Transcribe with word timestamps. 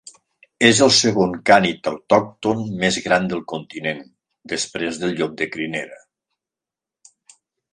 És 0.67 0.79
el 0.85 0.91
segon 0.99 1.33
cànid 1.49 1.89
autòcton 1.91 2.63
més 2.85 2.97
gran 3.09 3.29
del 3.33 3.43
continent, 3.53 4.01
després 4.55 4.99
del 5.05 5.15
llop 5.21 5.37
de 5.43 5.49
crinera. 5.57 6.01